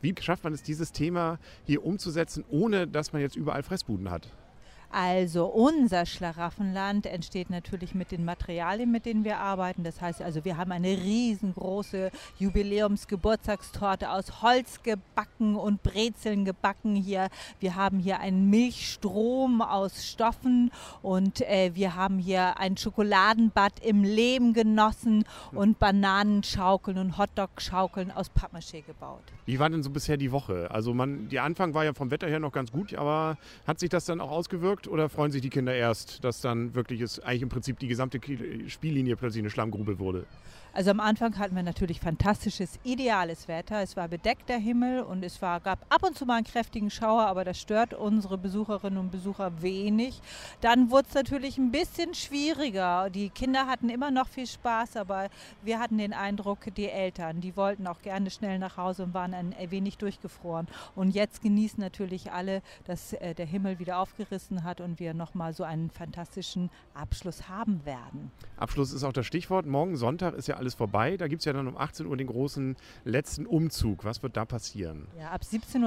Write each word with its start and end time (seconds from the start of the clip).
Wie 0.00 0.14
schafft 0.20 0.44
man 0.44 0.52
es, 0.52 0.62
dieses 0.62 0.92
Thema 0.92 1.38
hier 1.64 1.84
umzusetzen, 1.84 2.44
ohne 2.48 2.86
dass 2.86 3.12
man 3.12 3.22
jetzt 3.22 3.36
überall 3.36 3.62
Fressbuden 3.62 4.10
hat? 4.10 4.28
Also 4.90 5.44
unser 5.46 6.06
Schlaraffenland 6.06 7.04
entsteht 7.04 7.50
natürlich 7.50 7.94
mit 7.94 8.10
den 8.10 8.24
Materialien, 8.24 8.90
mit 8.90 9.04
denen 9.04 9.22
wir 9.22 9.38
arbeiten. 9.38 9.84
Das 9.84 10.00
heißt 10.00 10.22
also, 10.22 10.44
wir 10.46 10.56
haben 10.56 10.72
eine 10.72 10.88
riesengroße 10.88 12.10
Jubiläumsgeburtstagstorte 12.38 14.10
aus 14.10 14.40
Holz 14.40 14.82
gebacken 14.82 15.56
und 15.56 15.82
Brezeln 15.82 16.46
gebacken 16.46 16.96
hier. 16.96 17.28
Wir 17.60 17.76
haben 17.76 17.98
hier 17.98 18.20
einen 18.20 18.48
Milchstrom 18.48 19.60
aus 19.60 20.06
Stoffen 20.06 20.70
und 21.02 21.42
äh, 21.42 21.72
wir 21.74 21.94
haben 21.94 22.18
hier 22.18 22.58
ein 22.58 22.78
Schokoladenbad 22.78 23.84
im 23.84 24.04
Lehm 24.04 24.54
genossen 24.54 25.24
und 25.52 25.78
Bananenschaukeln 25.78 26.96
und 26.96 27.18
Hotdog-Schaukeln 27.18 28.10
aus 28.10 28.30
Pappmaché 28.30 28.82
gebaut. 28.82 29.22
Wie 29.44 29.58
war 29.58 29.68
denn 29.68 29.82
so 29.82 29.90
bisher 29.90 30.16
die 30.16 30.32
Woche? 30.32 30.70
Also 30.70 30.94
man, 30.94 31.28
der 31.28 31.44
Anfang 31.44 31.74
war 31.74 31.84
ja 31.84 31.92
vom 31.92 32.10
Wetter 32.10 32.28
her 32.28 32.40
noch 32.40 32.52
ganz 32.52 32.72
gut, 32.72 32.94
aber 32.94 33.36
hat 33.66 33.78
sich 33.78 33.90
das 33.90 34.06
dann 34.06 34.20
auch 34.20 34.30
ausgewirkt? 34.30 34.77
Wirkt 34.78 34.88
oder 34.88 35.08
freuen 35.08 35.32
sich 35.32 35.42
die 35.42 35.50
Kinder 35.50 35.74
erst, 35.74 36.22
dass 36.24 36.40
dann 36.40 36.74
wirklich 36.74 37.00
es 37.00 37.20
eigentlich 37.20 37.42
im 37.42 37.48
Prinzip 37.48 37.78
die 37.78 37.88
gesamte 37.88 38.20
Spiellinie 38.68 39.16
plötzlich 39.16 39.42
eine 39.42 39.50
Schlammgrube 39.50 39.98
wurde? 39.98 40.24
Also 40.72 40.90
am 40.90 41.00
Anfang 41.00 41.36
hatten 41.38 41.56
wir 41.56 41.62
natürlich 41.62 42.00
fantastisches, 42.00 42.78
ideales 42.84 43.48
Wetter. 43.48 43.82
Es 43.82 43.96
war 43.96 44.08
bedeckter 44.08 44.56
Himmel 44.56 45.02
und 45.02 45.24
es 45.24 45.40
war, 45.42 45.60
gab 45.60 45.84
ab 45.92 46.02
und 46.04 46.16
zu 46.16 46.26
mal 46.26 46.36
einen 46.36 46.44
kräftigen 46.44 46.90
Schauer, 46.90 47.26
aber 47.26 47.44
das 47.44 47.58
stört 47.58 47.94
unsere 47.94 48.38
Besucherinnen 48.38 48.98
und 48.98 49.10
Besucher 49.10 49.62
wenig. 49.62 50.20
Dann 50.60 50.90
wurde 50.90 51.08
es 51.08 51.14
natürlich 51.14 51.58
ein 51.58 51.70
bisschen 51.70 52.14
schwieriger. 52.14 53.10
Die 53.10 53.30
Kinder 53.30 53.66
hatten 53.66 53.88
immer 53.88 54.10
noch 54.10 54.28
viel 54.28 54.46
Spaß, 54.46 54.96
aber 54.96 55.28
wir 55.62 55.80
hatten 55.80 55.98
den 55.98 56.12
Eindruck, 56.12 56.58
die 56.76 56.88
Eltern, 56.88 57.40
die 57.40 57.56
wollten 57.56 57.86
auch 57.86 58.02
gerne 58.02 58.30
schnell 58.30 58.58
nach 58.58 58.76
Hause 58.76 59.04
und 59.04 59.14
waren 59.14 59.34
ein 59.34 59.54
wenig 59.70 59.98
durchgefroren. 59.98 60.68
Und 60.94 61.14
jetzt 61.14 61.42
genießen 61.42 61.80
natürlich 61.80 62.30
alle, 62.32 62.62
dass 62.84 63.14
äh, 63.14 63.34
der 63.34 63.46
Himmel 63.46 63.78
wieder 63.78 63.98
aufgerissen 63.98 64.64
hat 64.64 64.80
und 64.80 65.00
wir 65.00 65.14
nochmal 65.14 65.54
so 65.54 65.64
einen 65.64 65.90
fantastischen 65.90 66.70
Abschluss 66.94 67.48
haben 67.48 67.84
werden. 67.84 68.30
Abschluss 68.56 68.92
ist 68.92 69.04
auch 69.04 69.12
das 69.12 69.26
Stichwort. 69.26 69.66
Morgen 69.66 69.96
Sonntag 69.96 70.34
ist 70.34 70.48
ja 70.48 70.57
alles 70.58 70.74
vorbei. 70.74 71.16
Da 71.16 71.28
gibt 71.28 71.40
es 71.40 71.46
ja 71.46 71.52
dann 71.52 71.66
um 71.66 71.76
18 71.76 72.06
Uhr 72.06 72.16
den 72.16 72.26
großen 72.26 72.76
letzten 73.04 73.46
Umzug. 73.46 74.04
Was 74.04 74.22
wird 74.22 74.36
da 74.36 74.44
passieren? 74.44 75.06
Ja, 75.18 75.30
ab 75.30 75.42
17.30 75.42 75.84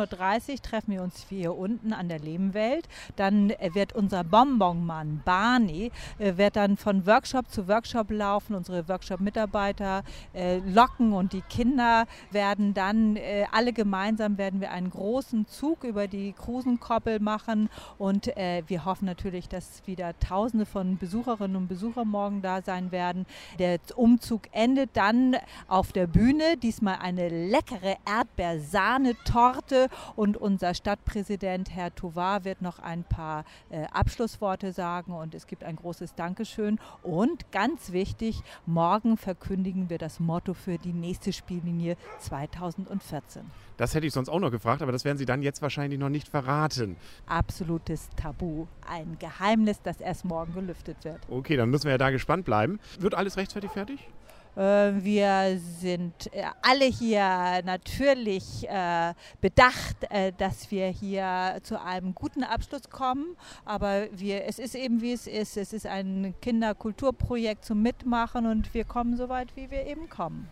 Uhr 0.52 0.61
treffen 0.61 0.91
wir 0.91 1.03
uns 1.03 1.25
hier 1.30 1.55
unten 1.55 1.94
an 1.94 2.09
der 2.09 2.19
Lehmwelt. 2.19 2.88
Dann 3.16 3.52
äh, 3.52 3.72
wird 3.73 3.94
unser 3.94 4.23
Bonbonmann 4.23 5.22
Barney 5.23 5.91
äh, 6.17 6.38
wird 6.38 6.55
dann 6.55 6.78
von 6.78 7.05
Workshop 7.05 7.50
zu 7.50 7.67
Workshop 7.67 8.09
laufen. 8.11 8.55
Unsere 8.55 8.88
Workshop-Mitarbeiter 8.88 10.03
äh, 10.33 10.59
locken 10.59 11.13
und 11.13 11.33
die 11.33 11.41
Kinder 11.41 12.06
werden 12.31 12.73
dann 12.73 13.19
alle 13.52 13.73
gemeinsam 13.73 14.38
werden 14.38 14.61
wir 14.61 14.72
einen 14.72 14.89
großen 14.89 15.47
Zug 15.47 15.83
über 15.83 16.08
die 16.08 16.33
Krusenkoppel 16.33 17.19
machen 17.19 17.69
und 17.97 18.28
wir 18.28 18.85
hoffen 18.85 19.06
natürlich, 19.06 19.50
dass 19.50 19.85
wieder 19.85 20.17
Tausende 20.19 20.66
von 20.66 20.97
Besucherinnen 20.97 21.57
und 21.57 21.67
Besuchern 21.67 22.07
morgen 22.07 22.41
da 22.41 22.62
sein 22.62 22.91
werden. 22.91 23.25
Der 23.59 23.79
Umzug 23.96 24.44
endet 24.61 24.91
dann 24.94 25.35
auf 25.67 25.91
der 25.91 26.05
Bühne. 26.05 26.55
Diesmal 26.61 26.99
eine 27.01 27.29
leckere 27.29 27.97
Erdbeersahnetorte 28.05 29.88
und 30.16 30.38
unser 30.38 30.75
Stadtpräsident 30.75 31.72
Herr 31.73 31.95
Tovar 31.95 32.45
wird 32.45 32.61
noch 32.61 32.77
ein 32.77 33.03
paar 33.03 33.44
äh, 33.72 33.85
Abschlussworte 33.91 34.72
sagen 34.72 35.13
und 35.13 35.33
es 35.33 35.47
gibt 35.47 35.63
ein 35.63 35.77
großes 35.77 36.13
Dankeschön. 36.13 36.79
Und 37.01 37.51
ganz 37.51 37.91
wichtig, 37.91 38.41
morgen 38.67 39.17
verkündigen 39.17 39.89
wir 39.89 39.97
das 39.97 40.19
Motto 40.19 40.53
für 40.53 40.78
die 40.78 40.93
nächste 40.93 41.33
Spiellinie 41.33 41.97
2014. 42.19 43.41
Das 43.78 43.95
hätte 43.95 44.05
ich 44.05 44.13
sonst 44.13 44.29
auch 44.29 44.39
noch 44.39 44.51
gefragt, 44.51 44.83
aber 44.83 44.91
das 44.91 45.05
werden 45.05 45.17
Sie 45.17 45.25
dann 45.25 45.41
jetzt 45.41 45.63
wahrscheinlich 45.63 45.99
noch 45.99 46.09
nicht 46.09 46.28
verraten. 46.28 46.97
Absolutes 47.25 48.09
Tabu. 48.16 48.67
Ein 48.88 49.17
Geheimnis, 49.17 49.81
das 49.81 49.99
erst 50.01 50.23
morgen 50.23 50.53
gelüftet 50.53 51.03
wird. 51.03 51.19
Okay, 51.29 51.57
dann 51.57 51.72
müssen 51.72 51.85
wir 51.85 51.93
ja 51.93 51.97
da 51.97 52.11
gespannt 52.11 52.45
bleiben. 52.45 52.79
Wird 52.99 53.16
alles 53.16 53.38
rechtzeitig 53.38 53.72
fertig? 53.72 54.07
Äh, 54.56 54.91
wir 55.03 55.59
sind 55.79 56.34
äh, 56.34 56.44
alle 56.62 56.85
hier 56.85 57.62
natürlich 57.63 58.67
äh, 58.67 59.13
bedacht, 59.39 59.97
dass 60.38 60.72
wir 60.72 60.88
hier 60.88 61.59
zu 61.63 61.81
einem 61.81 62.13
guten 62.13 62.44
Abschluss 62.44 62.90
kommen. 62.90 63.35
Aber 63.66 64.07
wir, 64.11 64.45
es 64.45 64.59
ist 64.59 64.75
eben 64.75 65.01
wie 65.01 65.13
es 65.13 65.28
ist. 65.28 65.57
Es 65.57 65.73
ist 65.73 65.85
ein 65.85 66.34
Kinderkulturprojekt 66.41 67.66
zum 67.66 67.81
Mitmachen 67.81 68.45
und 68.45 68.73
wir 68.73 68.84
kommen 68.84 69.16
so 69.16 69.29
weit, 69.29 69.56
wie 69.56 69.72
wir 69.72 69.85
eben 69.85 70.09
kommen. 70.09 70.47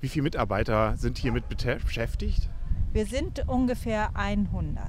Wie 0.00 0.08
viele 0.08 0.24
Mitarbeiter 0.24 0.96
sind 0.96 1.18
hiermit 1.18 1.44
beschäftigt? 1.48 2.48
Wir 2.92 3.04
sind 3.06 3.46
ungefähr 3.48 4.10
100. 4.14 4.86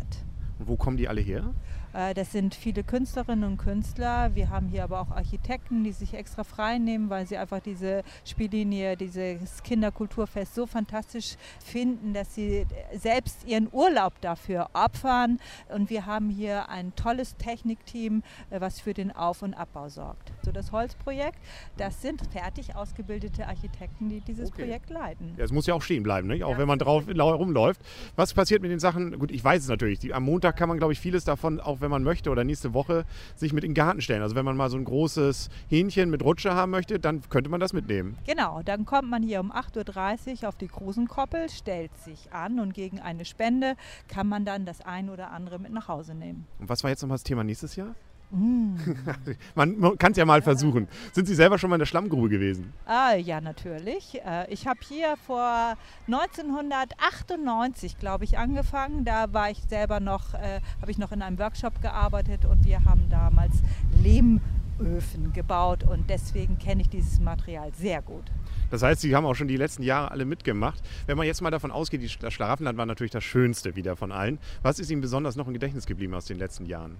Und 0.59 0.67
wo 0.67 0.75
kommen 0.75 0.97
die 0.97 1.07
alle 1.07 1.21
her? 1.21 1.53
Äh, 1.93 2.13
das 2.13 2.31
sind 2.31 2.55
viele 2.55 2.83
Künstlerinnen 2.83 3.43
und 3.51 3.57
Künstler. 3.57 4.35
Wir 4.35 4.49
haben 4.49 4.67
hier 4.67 4.83
aber 4.83 5.01
auch 5.01 5.11
Architekten, 5.11 5.83
die 5.83 5.91
sich 5.91 6.13
extra 6.13 6.43
frei 6.43 6.77
nehmen, 6.77 7.09
weil 7.09 7.27
sie 7.27 7.37
einfach 7.37 7.59
diese 7.59 8.03
Spiellinie, 8.25 8.97
dieses 8.97 9.63
Kinderkulturfest 9.63 10.55
so 10.55 10.65
fantastisch 10.65 11.35
finden, 11.63 12.13
dass 12.13 12.35
sie 12.35 12.65
selbst 12.93 13.47
ihren 13.47 13.69
Urlaub 13.71 14.19
dafür 14.21 14.69
opfern. 14.73 15.39
Und 15.73 15.89
wir 15.89 16.05
haben 16.05 16.29
hier 16.29 16.69
ein 16.69 16.95
tolles 16.95 17.35
Technikteam, 17.37 18.23
äh, 18.49 18.61
was 18.61 18.79
für 18.79 18.93
den 18.93 19.15
Auf- 19.15 19.41
und 19.41 19.53
Abbau 19.53 19.89
sorgt. 19.89 20.31
So 20.43 20.51
das 20.51 20.71
Holzprojekt, 20.71 21.39
das 21.77 22.01
sind 22.01 22.21
fertig 22.31 22.75
ausgebildete 22.75 23.47
Architekten, 23.47 24.09
die 24.09 24.21
dieses 24.21 24.49
okay. 24.49 24.63
Projekt 24.63 24.89
leiten. 24.89 25.33
Ja, 25.37 25.43
es 25.43 25.51
muss 25.51 25.65
ja 25.65 25.73
auch 25.73 25.81
stehen 25.81 26.03
bleiben, 26.03 26.27
nicht? 26.27 26.43
auch 26.43 26.51
ja. 26.51 26.57
wenn 26.57 26.67
man 26.67 26.79
drauf 26.79 27.05
rumläuft. 27.07 27.81
Was 28.15 28.33
passiert 28.33 28.61
mit 28.61 28.71
den 28.71 28.79
Sachen? 28.79 29.17
Gut, 29.19 29.31
ich 29.31 29.43
weiß 29.43 29.63
es 29.63 29.69
natürlich. 29.69 29.99
Die, 29.99 30.13
am 30.13 30.23
Montag 30.23 30.57
kann 30.57 30.69
man, 30.69 30.77
glaube 30.77 30.93
ich, 30.93 30.99
vieles 30.99 31.23
davon 31.23 31.59
auch 31.59 31.78
wenn 31.81 31.91
man 31.91 32.03
möchte, 32.03 32.29
oder 32.29 32.43
nächste 32.43 32.73
Woche 32.73 33.05
sich 33.35 33.53
mit 33.53 33.63
in 33.63 33.71
den 33.71 33.75
Garten 33.75 34.01
stellen. 34.01 34.21
Also 34.21 34.35
wenn 34.35 34.45
man 34.45 34.57
mal 34.57 34.69
so 34.69 34.77
ein 34.77 34.85
großes 34.85 35.49
Hähnchen 35.67 36.09
mit 36.09 36.23
Rutsche 36.23 36.53
haben 36.53 36.71
möchte, 36.71 36.99
dann 36.99 37.21
könnte 37.29 37.49
man 37.49 37.59
das 37.59 37.73
mitnehmen. 37.73 38.17
Genau, 38.25 38.61
dann 38.63 38.85
kommt 38.85 39.09
man 39.09 39.23
hier 39.23 39.39
um 39.39 39.51
8.30 39.51 40.43
Uhr 40.43 40.49
auf 40.49 40.57
die 40.57 40.67
Krusenkoppel, 40.67 41.49
stellt 41.49 41.95
sich 41.97 42.31
an 42.31 42.59
und 42.59 42.73
gegen 42.73 42.99
eine 42.99 43.25
Spende 43.25 43.75
kann 44.07 44.27
man 44.27 44.45
dann 44.45 44.65
das 44.65 44.81
ein 44.81 45.09
oder 45.09 45.31
andere 45.31 45.59
mit 45.59 45.71
nach 45.71 45.87
Hause 45.87 46.15
nehmen. 46.15 46.45
Und 46.59 46.69
was 46.69 46.83
war 46.83 46.89
jetzt 46.89 47.01
nochmal 47.01 47.15
das 47.15 47.23
Thema 47.23 47.43
nächstes 47.43 47.75
Jahr? 47.75 47.95
Mm. 48.31 48.75
Man 49.55 49.97
kann 49.97 50.11
es 50.11 50.17
ja 50.17 50.25
mal 50.25 50.41
versuchen. 50.41 50.87
Sind 51.13 51.27
Sie 51.27 51.35
selber 51.35 51.57
schon 51.57 51.69
mal 51.69 51.77
in 51.77 51.79
der 51.79 51.87
Schlammgrube 51.87 52.29
gewesen? 52.29 52.73
Ah, 52.85 53.15
ja, 53.15 53.41
natürlich. 53.41 54.19
Äh, 54.23 54.51
ich 54.51 54.67
habe 54.67 54.79
hier 54.87 55.15
vor 55.25 55.75
1998, 56.07 57.97
glaube 57.97 58.25
ich, 58.25 58.37
angefangen. 58.37 59.03
Da 59.03 59.33
war 59.33 59.49
ich 59.49 59.61
selber 59.67 59.99
noch, 59.99 60.33
äh, 60.35 60.61
habe 60.81 60.91
ich 60.91 60.97
noch 60.97 61.11
in 61.11 61.21
einem 61.21 61.39
Workshop 61.39 61.81
gearbeitet 61.81 62.45
und 62.45 62.65
wir 62.65 62.85
haben 62.85 63.09
damals 63.09 63.55
Lehmöfen 64.03 65.33
gebaut 65.33 65.83
und 65.83 66.09
deswegen 66.09 66.59
kenne 66.59 66.81
ich 66.81 66.89
dieses 66.89 67.19
Material 67.19 67.71
sehr 67.73 68.01
gut. 68.03 68.25
Das 68.69 68.83
heißt, 68.83 69.01
Sie 69.01 69.15
haben 69.15 69.25
auch 69.25 69.33
schon 69.33 69.47
die 69.47 69.57
letzten 69.57 69.81
Jahre 69.81 70.11
alle 70.11 70.25
mitgemacht. 70.25 70.83
Wenn 71.07 71.17
man 71.17 71.25
jetzt 71.25 71.41
mal 71.41 71.49
davon 71.49 71.71
ausgeht, 71.71 72.01
das 72.21 72.33
Schlaraffenland 72.33 72.77
war 72.77 72.85
natürlich 72.85 73.11
das 73.11 73.23
Schönste 73.23 73.75
wieder 73.75 73.95
von 73.95 74.11
allen. 74.11 74.37
Was 74.61 74.77
ist 74.77 74.91
Ihnen 74.91 75.01
besonders 75.01 75.35
noch 75.35 75.47
im 75.47 75.53
Gedächtnis 75.53 75.87
geblieben 75.87 76.13
aus 76.13 76.25
den 76.25 76.37
letzten 76.37 76.67
Jahren? 76.67 76.97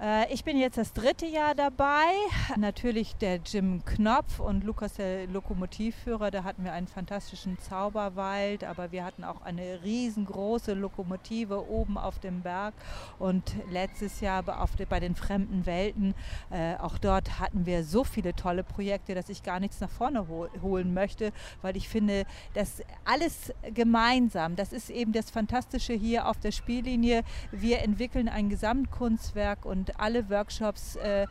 Äh, 0.00 0.32
ich 0.32 0.44
bin 0.44 0.58
jetzt 0.58 0.76
das 0.76 0.92
dritte 0.92 1.26
Jahr 1.26 1.54
dabei. 1.54 2.04
Natürlich 2.56 3.16
der 3.16 3.36
Jim 3.36 3.82
Knopf 3.84 4.40
und 4.40 4.62
Lukas, 4.64 4.94
der 4.94 5.26
Lokomotivführer, 5.26 6.30
da 6.30 6.44
hatten 6.44 6.64
wir 6.64 6.72
einen 6.72 6.86
fantastischen 6.86 7.58
Zauberwald, 7.58 8.64
aber 8.64 8.92
wir 8.92 9.04
hatten 9.04 9.24
auch 9.24 9.40
eine 9.42 9.82
riesengroße 9.82 10.74
Lokomotive 10.74 11.70
oben 11.70 11.96
auf 11.96 12.18
dem 12.18 12.42
Berg. 12.42 12.74
Und 13.18 13.54
letztes 13.70 14.20
Jahr 14.20 14.42
bei 14.42 15.00
den 15.00 15.14
fremden 15.14 15.64
Welten, 15.64 16.14
äh, 16.50 16.76
auch 16.76 16.98
dort 16.98 17.40
hatten 17.40 17.64
wir 17.64 17.82
so 17.84 18.04
viele 18.04 18.34
tolle 18.34 18.64
Projekte, 18.64 19.14
dass 19.14 19.30
ich 19.30 19.42
gar 19.42 19.60
nichts 19.60 19.80
nach 19.80 19.90
vorne 19.90 20.26
holen 20.62 20.92
möchte, 20.92 21.32
weil 21.62 21.76
ich 21.76 21.88
finde, 21.88 22.26
dass 22.52 22.82
alles 23.04 23.52
gemeinsam, 23.72 24.56
das 24.56 24.72
ist 24.72 24.90
eben 24.90 25.12
das 25.12 25.30
Fantastische 25.30 25.94
hier 25.94 26.28
auf 26.28 26.38
der 26.38 26.52
Spiellinie. 26.52 27.22
Wir 27.50 27.80
entwickeln 27.80 28.28
ein 28.28 28.50
Gesamtkunstwerk 28.50 29.64
und 29.64 29.85
und 29.86 30.00
alle 30.00 30.28
Workshops, 30.30 30.96
äh, 30.96 31.22
äh, 31.22 31.26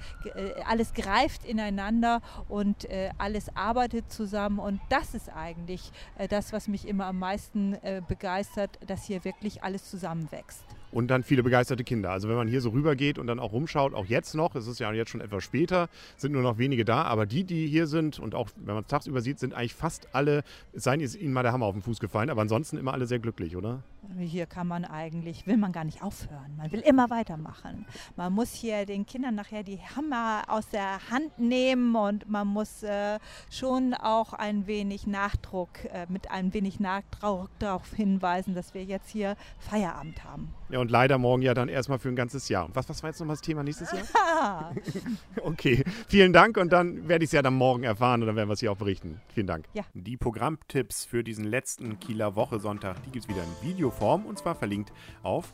alles 0.68 0.94
greift 0.94 1.46
ineinander 1.46 2.22
und 2.48 2.86
äh, 2.90 3.10
alles 3.18 3.56
arbeitet 3.56 4.12
zusammen. 4.12 4.60
Und 4.60 4.80
das 4.90 5.14
ist 5.14 5.30
eigentlich 5.30 5.92
äh, 6.18 6.28
das, 6.28 6.54
was 6.54 6.68
mich 6.68 6.88
immer 6.88 7.06
am 7.06 7.20
meisten 7.20 7.74
äh, 7.76 8.02
begeistert, 8.08 8.80
dass 8.88 9.06
hier 9.06 9.24
wirklich 9.24 9.64
alles 9.64 9.90
zusammenwächst 9.90 10.75
und 10.96 11.10
dann 11.10 11.24
viele 11.24 11.44
begeisterte 11.44 11.84
Kinder. 11.84 12.12
Also 12.12 12.30
wenn 12.30 12.38
man 12.38 12.48
hier 12.48 12.62
so 12.62 12.70
rübergeht 12.70 13.20
und 13.20 13.28
dann 13.28 13.38
auch 13.38 13.52
rumschaut, 13.52 13.94
auch 13.94 14.06
jetzt 14.06 14.34
noch, 14.34 14.56
es 14.56 14.66
ist 14.66 14.80
ja 14.80 14.92
jetzt 14.94 15.10
schon 15.10 15.20
etwas 15.20 15.44
später, 15.44 15.90
sind 16.16 16.32
nur 16.32 16.42
noch 16.42 16.58
wenige 16.58 16.86
da, 16.86 17.04
aber 17.04 17.26
die, 17.26 17.44
die 17.44 17.68
hier 17.68 17.86
sind 17.86 18.18
und 18.18 18.34
auch 18.34 18.50
wenn 18.56 18.76
man 18.76 18.84
es 18.84 18.88
tagsüber 18.88 19.20
sieht, 19.20 19.38
sind 19.38 19.54
eigentlich 19.54 19.76
fast 19.76 20.08
alle, 20.16 20.44
es 20.72 20.84
sei 20.84 20.92
denn, 20.92 21.02
ist 21.02 21.16
ihnen 21.16 21.34
mal 21.34 21.44
der 21.44 21.52
Hammer 21.52 21.66
auf 21.66 21.76
den 21.76 21.82
Fuß 21.82 22.00
gefallen, 22.00 22.30
aber 22.30 22.42
ansonsten 22.42 22.78
immer 22.78 22.94
alle 22.94 23.08
sehr 23.08 23.20
glücklich, 23.20 23.58
oder? 23.58 23.84
Hier 24.18 24.46
kann 24.46 24.68
man 24.68 24.86
eigentlich, 24.86 25.48
will 25.48 25.58
man 25.58 25.74
gar 25.74 25.84
nicht 25.84 26.02
aufhören. 26.02 26.56
Man 26.58 26.72
will 26.72 26.80
immer 26.80 27.10
weitermachen. 27.10 27.86
Man 28.16 28.32
muss 28.32 28.54
hier 28.54 28.86
den 28.86 29.06
Kindern 29.06 29.36
nachher 29.36 29.64
die 29.64 29.80
Hammer 29.80 30.44
aus 30.48 30.70
der 30.70 31.10
Hand 31.10 31.40
nehmen 31.40 31.94
und 31.96 32.30
man 32.30 32.48
muss 32.48 32.84
äh, 32.84 33.20
schon 33.50 33.94
auch 33.96 34.32
ein 34.34 34.68
wenig 34.68 35.08
Nachdruck, 35.08 35.84
äh, 35.86 36.06
mit 36.08 36.32
ein 36.32 36.54
wenig 36.54 36.80
Nachdruck 36.80 37.50
darauf 37.60 37.94
hinweisen, 37.94 38.56
dass 38.56 38.74
wir 38.74 38.84
jetzt 38.84 39.10
hier 39.10 39.36
Feierabend 39.60 40.24
haben. 40.24 40.54
Ja, 40.70 40.80
und 40.80 40.90
leider 40.90 41.18
morgen 41.18 41.42
ja 41.42 41.54
dann 41.54 41.70
erstmal 41.70 42.00
für 42.00 42.10
ein 42.10 42.16
ganzes 42.16 42.50
Jahr. 42.50 42.66
Und 42.66 42.76
was, 42.76 42.90
was 42.90 43.04
war 43.04 43.10
jetzt 43.10 43.20
noch 43.20 43.28
das 43.28 43.42
Thema 43.42 43.64
nächstes 43.64 43.92
Jahr? 43.92 44.74
okay, 45.44 45.84
vielen 46.08 46.34
Dank 46.34 46.58
und 46.58 46.74
dann 46.74 47.08
werde 47.08 47.24
ich 47.24 47.30
es 47.30 47.34
ja 47.34 47.42
dann 47.42 47.54
morgen 47.54 47.84
erfahren 47.84 48.22
und 48.22 48.28
dann 48.28 48.36
werden 48.36 48.50
wir 48.50 48.54
es 48.54 48.60
hier 48.60 48.72
auch 48.72 48.78
berichten. 48.78 49.22
Vielen 49.34 49.48
Dank. 49.48 49.66
Ja. 49.74 49.84
Die 49.94 50.18
Programmtipps 50.18 51.06
für 51.06 51.24
diesen 51.24 51.46
letzten 51.46 52.00
Kieler 52.00 52.36
Woche 52.36 52.60
Sonntag, 52.60 53.02
die 53.04 53.12
gibt 53.12 53.26
es 53.26 53.30
wieder 53.30 53.44
in 53.44 53.70
Videoform 53.70 54.26
und 54.26 54.38
zwar 54.40 54.56
verlinkt 54.56 54.92
auf 55.24 55.54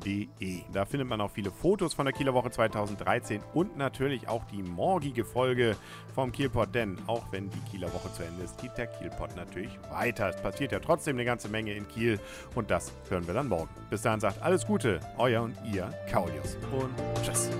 kielpot.de. 0.00 0.62
Da 0.72 0.84
findet 0.84 1.08
man 1.08 1.20
auch 1.20 1.30
viele 1.30 1.50
Fotos 1.50 1.94
von 1.94 2.06
der 2.06 2.12
Kieler 2.12 2.34
Woche 2.34 2.50
2013 2.50 3.40
und 3.54 3.76
natürlich 3.76 4.28
auch 4.28 4.44
die 4.44 4.62
morgige 4.62 5.24
Folge 5.24 5.76
vom 6.14 6.32
Kielpot, 6.32 6.74
denn 6.74 6.98
auch 7.06 7.24
wenn 7.30 7.50
die 7.50 7.60
Kieler 7.70 7.92
Woche 7.92 8.12
zu 8.12 8.22
Ende 8.22 8.44
ist, 8.44 8.60
geht 8.60 8.76
der 8.76 8.86
Kielpot 8.86 9.36
natürlich 9.36 9.78
weiter. 9.90 10.30
Es 10.30 10.40
passiert 10.40 10.72
ja 10.72 10.80
trotzdem 10.80 11.16
eine 11.16 11.24
ganze 11.24 11.48
Menge 11.48 11.72
in 11.74 11.86
Kiel 11.88 12.18
und 12.54 12.70
das 12.70 12.92
hören 13.08 13.26
wir 13.26 13.34
dann 13.34 13.48
morgen. 13.48 13.70
Bis 13.88 14.02
dahin 14.02 14.20
sagt 14.20 14.42
alles 14.42 14.66
Gute, 14.66 15.00
euer 15.18 15.42
und 15.42 15.56
ihr 15.72 15.92
Kaulius 16.10 16.56
und 16.72 16.90
tschüss. 17.22 17.50